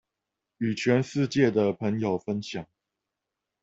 [0.57, 2.65] 與全世界的朋友分享